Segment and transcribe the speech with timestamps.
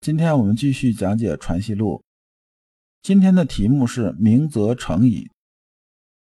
[0.00, 1.96] 今天我们继续讲解《传习录》。
[3.02, 5.28] 今天的题目是“明则成矣”，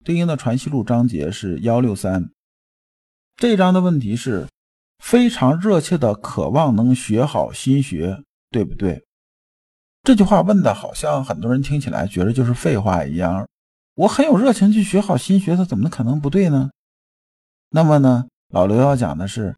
[0.05, 2.31] 对应的《传习录》章节是幺六三。
[3.37, 4.47] 这一章的问题是
[5.01, 9.05] 非常热切的渴望能学好心学，对不对？
[10.05, 13.49] 这句话问的好像很多人听起来觉得就是废话一样。
[13.97, 16.71] 我很有热情去学好心学，它怎么可能不对呢？
[17.71, 19.57] 那么呢，老刘要讲的是，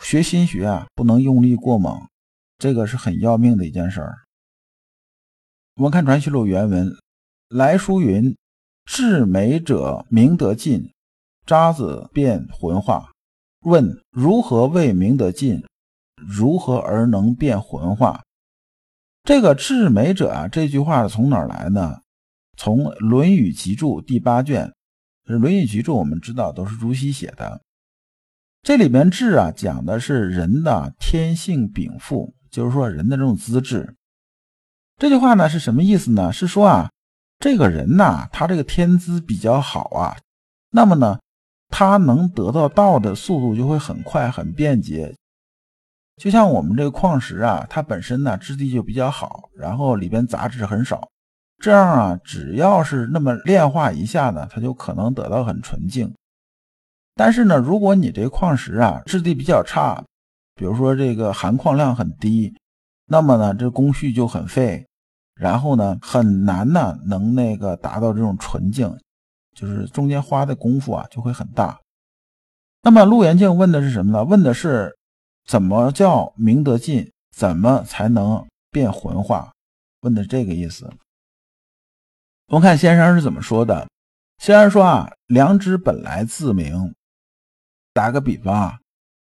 [0.00, 2.06] 学心学啊，不能用力过猛，
[2.58, 4.18] 这个是很要命的一件事儿。
[5.76, 6.92] 我们看《传习录》原文，
[7.48, 8.36] 来书云
[8.84, 10.92] ：“至美者明得尽，
[11.46, 13.12] 渣子变浑化。”
[13.62, 15.64] 问：如何为明得尽？
[16.16, 18.22] 如何而能变浑化？
[19.22, 22.00] 这个“至美者”啊，这句话是从哪儿来呢？
[22.56, 24.72] 从《论语集注》第八卷，
[25.32, 27.62] 《论语集注》我们知道都是朱熹写的。
[28.62, 33.94] 这里边“智”啊，讲的是人的天性禀赋，就是说人的这种资质。
[34.96, 36.32] 这句话呢是什么意思呢？
[36.32, 36.90] 是说啊，
[37.38, 40.16] 这个人呐，他这个天资比较好啊，
[40.70, 41.20] 那么呢，
[41.68, 45.14] 他能得到道的速度就会很快、很便捷。
[46.16, 51.08] 就像我们这个矿石啊，它本身呢质地就比较好，然后里边杂质很少。
[51.62, 56.12] 这样啊，只要是那么炼化一下呢，它就可能得到很纯净。
[57.14, 60.04] 但是呢，如果你这矿石啊质地比较差，
[60.58, 62.52] 比如说这个含矿量很低，
[63.06, 64.84] 那么呢，这工序就很费，
[65.36, 68.92] 然后呢，很难呢能那个达到这种纯净，
[69.54, 71.78] 就是中间花的功夫啊就会很大。
[72.82, 74.24] 那么陆延静问的是什么呢？
[74.24, 74.98] 问的是
[75.46, 79.52] 怎么叫明得尽，怎么才能变浑化？
[80.00, 80.90] 问的这个意思。
[82.48, 83.86] 我们看先生是怎么说的。
[84.38, 86.94] 先生说啊，良知本来自明。
[87.92, 88.78] 打个比方啊，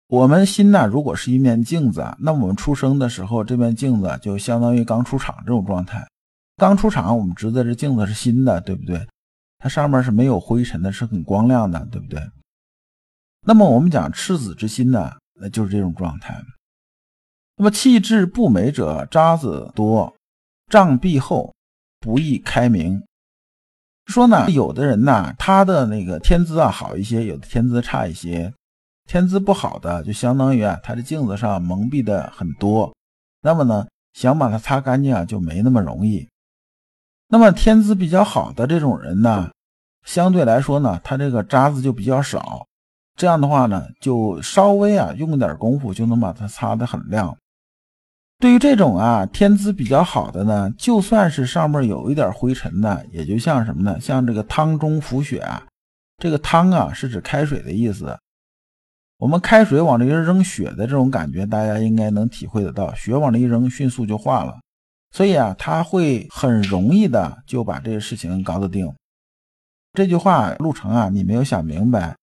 [0.08, 6.08] 我们心呐，如果是一面镜子啊，那我们出生的时候，这面镜子就相当于刚出厂这种状态。
[6.58, 9.08] 刚出厂，我们知道这镜子是新的，对不对？
[9.58, 12.22] 它上面是没有灰尘的，是很光亮的，对不对？
[13.48, 15.12] 那么我们讲赤子之心呢，
[15.42, 16.40] 那就是这种状态。
[17.58, 20.14] 那么气质不美者，渣子多，
[20.70, 21.52] 障壁厚，
[22.00, 23.02] 不易开明。
[24.06, 28.54] 说呢，有的人呢，他的那个天资啊好一些，有的天资差一些。
[29.08, 32.94] 天资不好的，就相当于啊，他的镜子上蒙蔽的很多。
[33.42, 36.28] 那么呢，想把它擦干净啊，就没那么容易。
[37.28, 39.52] 那么天资比较好的这种人呢，
[40.06, 42.66] 相对来说呢，他这个渣子就比较少。
[43.16, 47.38] 这样的话呢，就稍微啊用点功夫就能把它擦得很亮。
[48.40, 54.00] 对于这种啊天资比较好的呢，就算是上面有一点灰尘呢，也就像什么呢？
[54.02, 55.64] 像这个汤中浮雪啊，
[56.18, 58.18] 这个汤啊是指开水的意思。
[59.18, 62.94] 我们开水往这一扔，雪的这种感觉，大家应该能体会得到。
[62.96, 64.60] 雪往这一扔，迅速就化了，
[65.12, 68.94] 所以啊，他会很容易的就把这个事情搞得定。
[69.94, 72.18] 这句话，陆程啊，你没有想明白，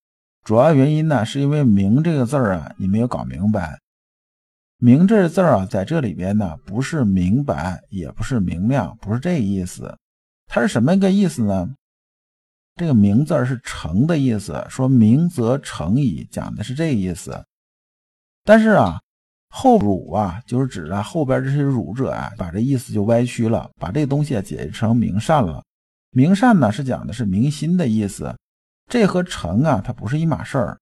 [0.44, 3.78] 主要原因呢，是因为“明”这个字儿啊，你没有搞明白。
[4.76, 9.96] 明这字儿啊，在这里边呢，不是明白，也不是明亮，不是这意思。
[10.46, 11.74] 它是什么个意思呢？
[12.76, 17.44] 这个明字是成的意思，说明则成矣，讲的是这个意思。
[18.44, 19.00] 但是啊，
[19.50, 25.62] 后儒啊，就是指啊后边这些儒者啊，把这意思就歪曲了，把这东西啊解释成明善了。
[26.10, 28.34] 明善呢，是讲的是明心的意思，
[28.90, 30.78] 这和成啊，它不是一码事儿。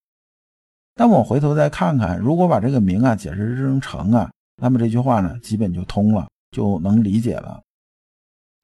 [0.95, 7.61] 那我回头再看看，如果把这个明啊解释成成啊，那么这句话呢基本就通了，就能理解了。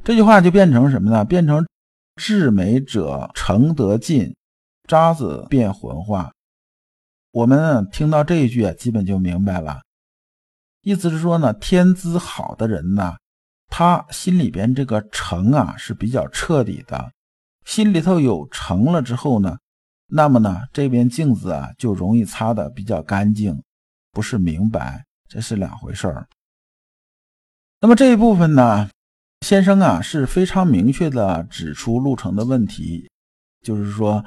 [0.05, 1.25] 这句话就变成什么呢？
[1.25, 1.67] 变成
[2.17, 4.35] 至美者诚得尽，
[4.89, 6.33] 渣子变浑化。
[7.31, 9.83] 我们听到这一句啊，基本就明白了。
[10.81, 13.17] 意思是说呢，天资好的人呢，
[13.69, 17.13] 他心里边这个诚啊是比较彻底的，
[17.65, 19.59] 心里头有诚了之后呢。
[20.09, 23.63] 那么呢，这边镜子啊就容易擦的比较干净，
[24.13, 26.29] 不是明白，这是两回事儿。
[27.81, 28.89] 那么这一部分呢，
[29.47, 33.09] 先生啊是非常明确的指出路程的问题，
[33.65, 34.25] 就是说，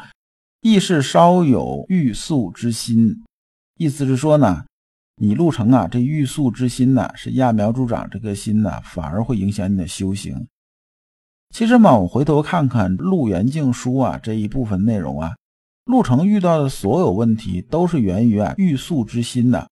[0.62, 3.22] 亦是稍有欲速之心，
[3.76, 4.64] 意思是说呢，
[5.18, 10.48] 你路程啊，这欲速之心呢，是揠苗助长，这个心呢，反而会影响你的修行。
[11.54, 15.36] 其实嘛，我回头看看《路缘静书》啊这一部分内容啊，
[15.84, 19.68] 陆程遇到的所有问题都是源于啊欲速之心的。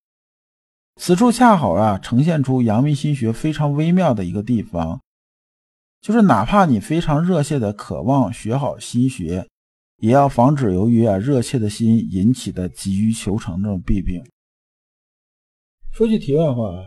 [0.99, 4.99] 此处恰好啊呈现出阳明心学非常微妙的一个地方，
[6.01, 9.47] 就是哪怕你非常热切的渴望学好心学，
[9.97, 14.23] 也要防止由于啊热切的心引起的急于求成这种弊病。
[15.91, 16.83] 说句题外话。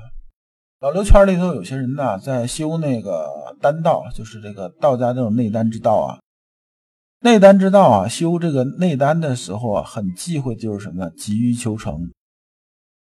[0.80, 6.18] 老刘圈里头有些人呢，在修那个丹道，就是这个道家这种内丹之道啊。
[7.20, 11.10] 内丹之道啊，修这个内丹的时候啊，很忌讳就是什么？
[11.10, 12.10] 急于求成。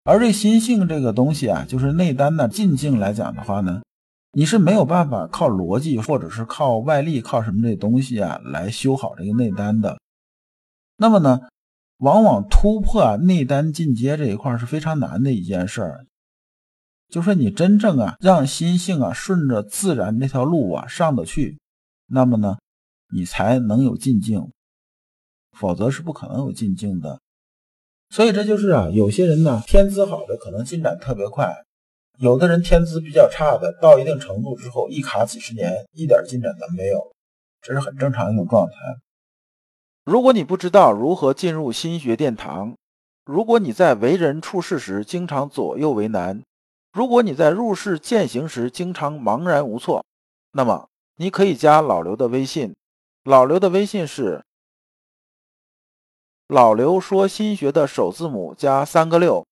[0.05, 3.81] 而这心性这个东西啊，就是内丹的进境来讲的话呢，
[4.32, 10.00] 你是没有办法靠逻辑或者是靠外力、靠什么这东西啊来修好这个内丹的。
[10.96, 11.40] 那么呢，
[11.99, 16.06] 往往突破内丹进阶这一块是非常难的一件事儿。
[17.11, 21.61] 就说你真正啊，让心性啊顺着自然这条路啊上得去，
[22.06, 22.56] 那么呢，
[23.12, 24.50] 你才能有进境，
[25.50, 27.20] 否则是不可能有进境的。
[28.08, 31.55] 所以这就是啊，有些人呢天资好的可能进展特别快，
[32.19, 37.12] 有的人天资比较差的，到一定程度之后一卡几十年，一点进展都没有，
[37.61, 38.75] 这是很正常一种状态。
[40.05, 42.76] 如果你不知道如何进入心学殿堂，
[43.25, 46.43] 如果你在为人处事时经常左右为难。
[46.93, 50.05] 如果你在入世践行时经常茫然无措，
[50.53, 52.75] 那么你可以加老刘的微信。
[53.25, 54.44] 老刘的微信是
[56.49, 59.47] “老刘说心学”的首字母加三个六。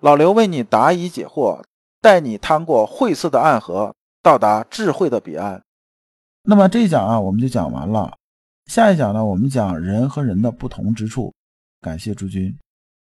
[0.00, 1.60] 老刘为你答疑解惑，
[2.00, 5.62] 带你趟过晦涩的暗河，到达智慧的彼岸。
[6.42, 8.16] 那么这一讲啊，我们就讲完了。
[8.66, 11.34] 下一讲呢，我们讲人和人的不同之处。
[11.80, 12.56] 感谢诸君。